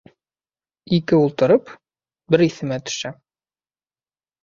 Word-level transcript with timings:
Ике 0.99 1.19
ултырып, 1.27 1.71
бер 2.37 2.47
иҫемә 2.49 2.83
төшә. 2.91 3.17